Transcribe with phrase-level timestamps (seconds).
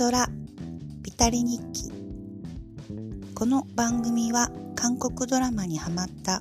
[0.00, 0.30] ドラ
[1.02, 1.92] ビタリ日記。
[3.34, 6.40] この番組は韓国ドラマにハマった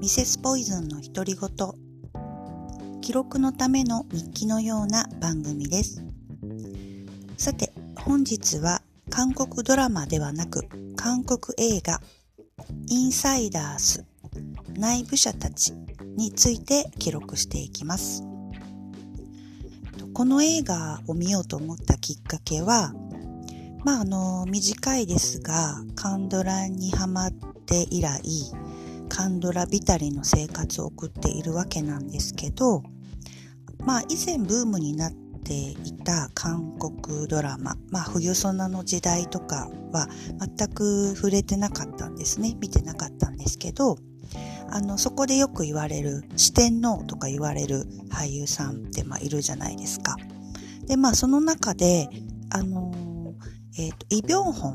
[0.00, 6.02] ミセスポイズンの独り言記録のための日記のような番組です。
[7.36, 12.00] さて本日は韓国ドラマではなく韓国映画
[12.88, 14.04] インサイダース
[14.76, 15.72] 内部者たち
[16.16, 18.24] について記録していきます。
[20.14, 22.94] この映画を見ようと思ったきっかけは
[23.84, 28.22] まああの短いですがカンドラにハマって以来
[29.08, 32.82] カンドラビタリの生活を送っているわけなんですけど
[33.84, 40.08] まあ以前ブームになっていた韓国ドラマ、まあ冬ソナの時代とかは
[40.56, 42.54] 全く触れてなかったんですね。
[42.60, 43.96] 見てなかったんですけど、
[44.70, 50.16] あの、そこでよく言われる四天王とか言われる俳優さんってまあいるじゃないですか。
[50.86, 52.08] で、まあその中で、
[52.50, 52.92] あの、
[53.78, 54.72] えっ、ー、と、イ・ビョンホン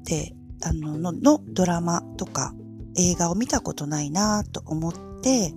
[0.00, 2.54] って、あのの、のドラマとか
[2.96, 5.52] 映画を見たことないなと思って、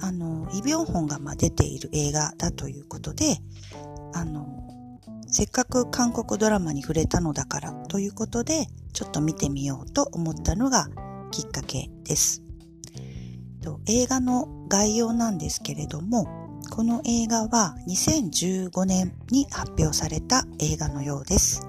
[0.00, 3.38] あの、イ・ビョンホンがまあ出ている映画だということで、
[4.14, 4.46] あの、
[5.26, 10.88] せっかく韓国ドラマに触れたのだからということで、ちょっと見てみようと思ったのが
[11.30, 12.42] きっかけです。
[13.86, 16.26] 映画の概要なんですけれども、
[16.70, 21.62] この映画は2015年に発表された映画のようです。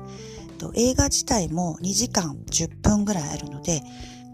[0.76, 3.82] 映画自体も2時間10分ぐらいあるので、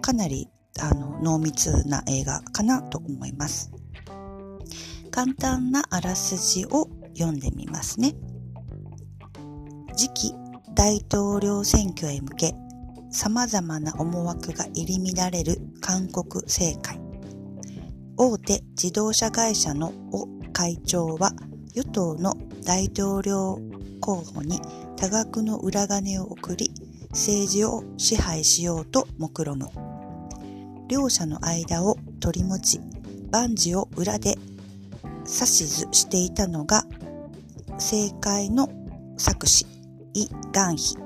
[0.01, 3.71] かなりあの濃密な映画かなと思います。
[5.11, 8.15] 簡単なあらすじを読んでみますね。
[9.95, 10.33] 次期
[10.73, 12.53] 大統領選挙へ向け
[13.15, 16.99] 様々な思惑が入り乱れる韓国政界。
[18.17, 21.31] 大手自動車会社のオ会長は
[21.73, 22.33] 与党の
[22.65, 23.57] 大統領
[24.01, 24.59] 候補に
[24.97, 26.71] 多額の裏金を送り
[27.11, 29.69] 政治を支配しようと目論む。
[30.89, 32.81] 両者の間を取り持ち
[33.31, 34.35] 万事を裏で
[35.23, 36.83] 指図していたのが
[37.69, 38.67] 政界の
[39.15, 39.65] 作詞
[40.13, 40.97] イ・ガンヒ。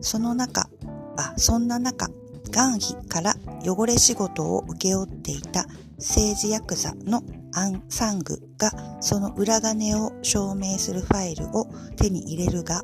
[0.00, 0.68] その中、
[1.16, 2.08] あ、そんな中、
[2.50, 3.34] ガンヒから
[3.64, 5.66] 汚れ仕事を請け負っていた
[5.98, 7.22] 政治ヤクザの
[7.54, 12.82] アン・サングがその裏金を証明するファイルを手に入れるが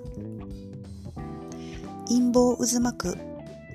[2.06, 3.18] 陰謀渦巻く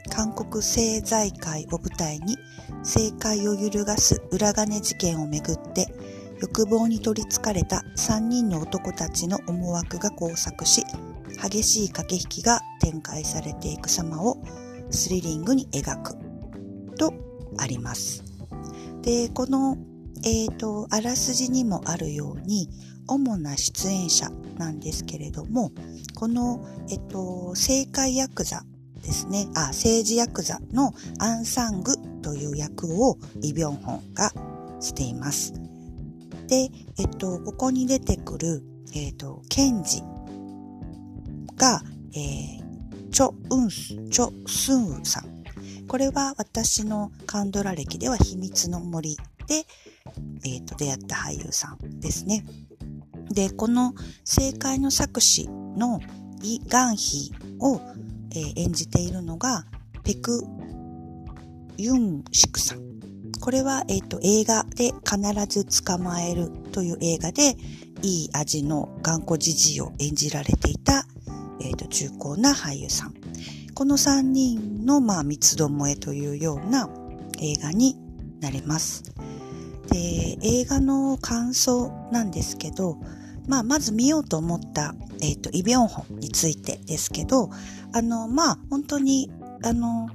[0.09, 2.37] 韓国政財界を舞台に
[2.79, 5.87] 政界を揺るがす裏金事件をめぐって
[6.39, 10.83] 欲望に取りつかれた3人の男たちの思惑が交錯し
[11.41, 14.37] 激しい駆け引きが展開されていく様を
[14.89, 16.15] スリリングに描く
[16.97, 17.13] と
[17.57, 18.23] あります。
[19.01, 19.77] で、この、
[20.23, 22.69] えっ、ー、と、あらすじにもあるように、
[23.07, 25.71] 主な出演者なんですけれども、
[26.15, 28.63] この、えっ、ー、と、政界ヤクザ
[29.03, 34.31] ですね、あ、政治ヤクザのアンサングという役をイ・ビョンホンが
[34.79, 35.53] しています。
[36.47, 38.63] で、えっと、ここに出てくる、
[38.95, 40.01] えっと、ケンジ
[41.63, 41.81] が、
[42.13, 45.43] えー、チョ・ウンス、チョ・スンウさん。
[45.87, 49.15] これは私のカンドラ歴では秘密の森
[49.47, 49.65] で、
[50.43, 52.43] えー、と出会った俳優さんですね。
[53.31, 53.93] で、この
[54.25, 56.01] 正解の作詞の
[56.41, 57.79] イ・ガンヒを、
[58.31, 59.65] えー、演じているのが
[60.03, 60.43] ペク・
[61.77, 62.79] ユンシクさん。
[63.39, 67.55] これは、えっ、ー、と、映画で必ず捕まえるという映画で、
[68.01, 71.05] いい味の頑固じじいを演じられていた
[71.61, 73.13] えーと、中高な俳優さん。
[73.73, 76.89] この3人の、まあ、三つどもえというような
[77.39, 77.97] 映画に
[78.39, 79.03] なります。
[79.89, 82.97] で、映画の感想なんですけど、
[83.47, 87.49] まあ、まず見ようと思った、えっ、ー、と、イ・ビョンホンについてですけど、
[87.93, 89.31] あの、まあ、本当に、
[89.63, 90.09] あの、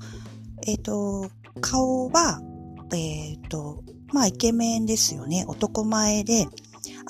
[0.66, 2.40] えっ、ー、と、顔は、
[2.92, 3.82] えっ、ー、と、
[4.12, 5.44] まあ、イケメンですよね。
[5.48, 6.46] 男前で、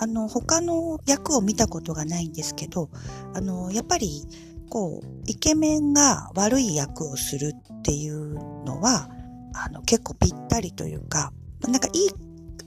[0.00, 2.89] あの、他の役を見たことがないんですけど、
[3.35, 4.25] あの、やっぱり、
[4.71, 8.35] こう、イケメンが悪い役をするっていう
[8.65, 9.11] のは、
[9.55, 12.11] あの、結構ぴったりというか、なんかいい、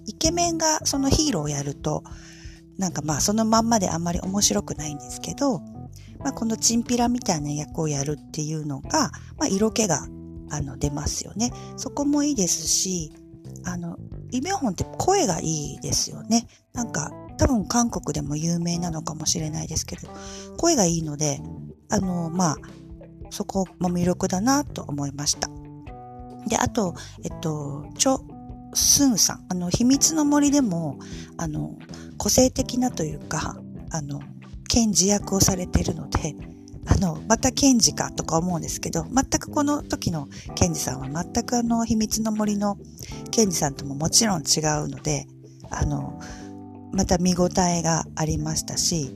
[0.07, 2.04] イケメンがそのヒーローをやると、
[2.78, 5.60] なんかまあそのまんまであんまり面白くないんですけど、
[6.19, 10.07] まあこのチンピラみたいな役をやるっていうのが、まあ色気が、
[10.50, 11.51] あの、出ますよね。
[11.78, 13.13] そこもいいですし、
[13.63, 13.98] あの、
[14.31, 16.48] イ・ビョンホンって声がいいですよね。
[16.74, 20.07] なんか、多分韓国でも有名なのかもしれないですけど、
[20.57, 21.42] 声がいいので、
[21.89, 22.57] あの、まあ、
[23.30, 25.50] そこも魅力だなと思いました。
[26.48, 28.19] で、あと、えっと、チョ・
[28.74, 31.00] スンさん、あの、秘密の森でも、
[31.38, 31.75] あの、
[32.18, 33.57] 個性的なというか、
[33.89, 34.22] あの、
[34.68, 36.36] ケンジ役をされているので、
[36.86, 42.78] あの、またケンジかとか思うんですけど、全くこの時のケンジさんは全くあの、秘密の森の
[43.31, 45.28] ケンジさんとももちろん違うので、
[45.69, 46.19] あの、
[46.92, 49.12] また見応えがありましたし、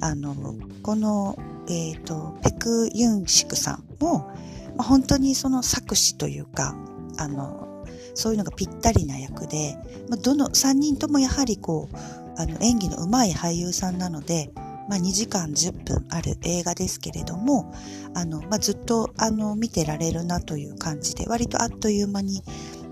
[0.00, 0.34] あの、
[0.82, 4.30] この、えっ、ー、と、ペク・ユンシクさんも、
[4.76, 6.76] まあ、本当にその作詞というか、
[7.18, 7.84] あの、
[8.14, 9.76] そういうのがぴったりな役で、
[10.08, 11.96] まあ、どの3人ともやはりこう、
[12.38, 14.50] あの演技の上手い俳優さんなので、
[14.88, 17.72] まあ、2時間10分ある映画ですけれども、
[18.14, 22.42] あの、まあ、ずっとあの見てられるなという感じで、割とあっという間に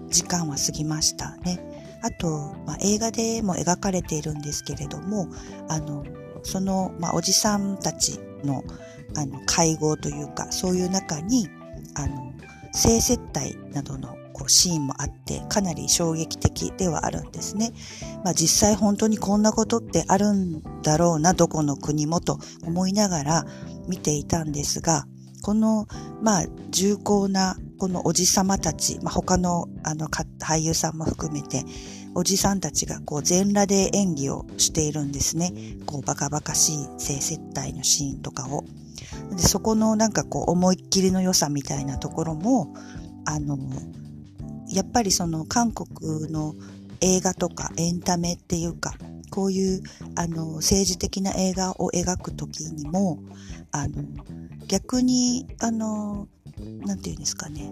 [0.09, 1.99] 時間は過ぎましたね。
[2.03, 5.29] あと、まあ、映画でも描かれているんですけれども、
[5.69, 6.05] あの、
[6.43, 8.63] その、まあ、おじさんたちの、
[9.17, 11.49] あの、会合というか、そういう中に、
[11.95, 12.33] あの、
[12.73, 17.73] 性接待などのこうシーンもあってかなり衝撃的ではあるんですね。
[18.25, 23.47] まあ、実際本当にこんなことってあるんだろうなどこの国もと思いながら
[23.89, 25.07] 見ていたんですが
[25.43, 25.87] この
[26.21, 31.65] まあ重厚なこのおじさまたち、まあ、他のあの俳優さんも含めて
[32.15, 35.53] おじさんたちがこう全裸で演技をしているんですね。
[35.87, 38.65] こうバカバカしい性接待のシーンとかを。
[39.37, 42.73] でそこのなんかこう思いっきりの良さみたいなところも
[43.25, 43.59] あの
[44.75, 46.55] やっぱりその韓国の
[47.01, 48.95] 映画とかエンタメっていうか
[49.31, 49.83] こういう
[50.17, 53.19] あの政治的な映画を描く時にも
[53.71, 54.03] あの
[54.67, 56.29] 逆にあの
[56.85, 57.71] なていうんですかね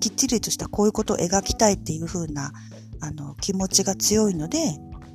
[0.00, 2.52] きっちりとしたこういうことを描きたいっていう風な
[3.00, 4.58] あの気持ちが強いので、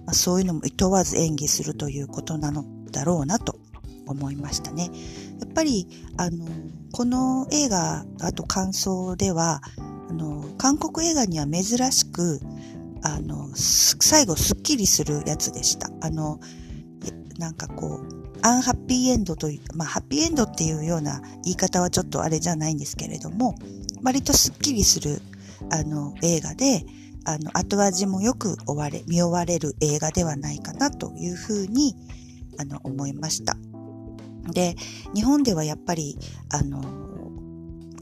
[0.06, 3.56] まあ、そういうのも厭わず演技するということなのだろうなと
[4.08, 4.90] 思いましたね。
[5.40, 5.88] やっぱり
[6.18, 6.46] あの
[6.92, 9.62] この映画あと感想では
[10.12, 12.42] あの、韓国映画には珍しく、
[13.02, 15.90] あの、最後スッキリするやつでした。
[16.02, 16.42] あの、
[17.40, 23.56] なんかこう、アンハッピーエンドという、まあ、ハッピーエンドっていうような言い方はちょっとあれじゃないんですけれども、
[24.04, 25.22] 割とスッキリする、
[25.72, 26.86] あの、映画で、
[27.24, 31.96] あの、後味もよく終われ、見終われる映画ではないかなというふうに、
[32.60, 33.56] あの、思いました。
[34.52, 34.75] で、
[35.16, 36.18] 日本ではやっぱり、
[36.50, 36.81] あの、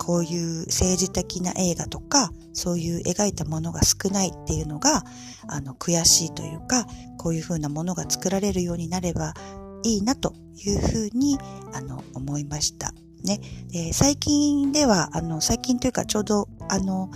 [0.09, 5.03] こういう政治的な映画とか、そういう描いたものが少ないっていうのが、
[5.47, 6.87] あの、悔しいというか、
[7.19, 9.35] こういうふうなものが作られるようになれば
[9.83, 11.37] いいなというふうに、
[11.73, 12.91] あの、思いました。
[13.23, 13.39] ね。
[13.71, 17.11] で最近では、あの、最近というかちょうど、あの、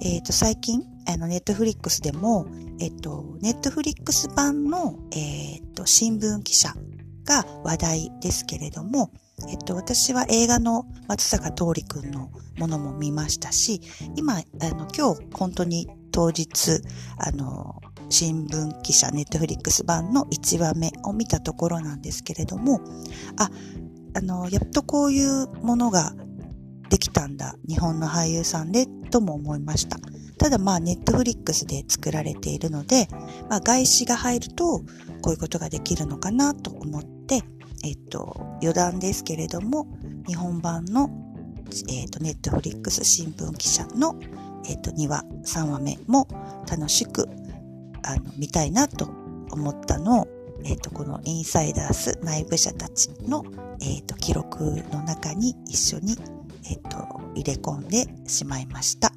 [0.00, 2.46] えっ、ー、と、最近、あの、ネットフリックスでも、
[2.80, 6.72] えっ、ー、と、ネットフリックス版の、えっ、ー、と、新聞記者
[7.26, 9.10] が話題ですけれども、
[9.48, 13.80] えっと、私は映画の松坂桃李くんのものも見ましたし、
[14.16, 14.40] 今、あ
[14.70, 16.80] の、今日本当に当日、
[17.18, 22.80] あの、新聞記者ネットフリックス版の1話目を見たところなんですけれども、
[23.38, 23.50] あ、
[24.14, 26.12] あの、やっとこういうものが
[26.90, 29.98] できたんだ、日本の俳優さんで、とも思いました。
[30.38, 33.08] ただまあ、ネットフリックスで作られているので、
[33.48, 34.80] まあ、外資が入ると、
[35.22, 37.42] こういうことができるのかなと思って、
[37.82, 39.86] えっと、余談ですけれども、
[40.26, 41.10] 日本版の、
[41.88, 44.18] えっと、ネットフリックス新聞記者の、
[44.68, 46.28] えっと、2話、3話目も
[46.70, 47.28] 楽しく、
[48.04, 49.06] あの、見たいなと
[49.50, 50.28] 思ったのを、
[50.64, 53.44] えっと、このインサイダース内部者たちの、
[53.80, 56.16] えっと、記録の中に一緒に、
[56.70, 59.12] えっと、入れ込んでしまいました。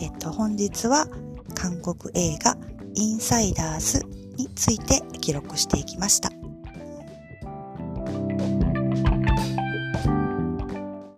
[0.00, 1.06] えっと、本日は
[1.54, 2.56] 韓国映画
[2.94, 4.04] インサイダース
[4.36, 6.33] について記録していきました。